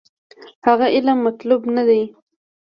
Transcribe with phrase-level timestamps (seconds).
[0.65, 2.01] هغه علم مطلوب نه دی.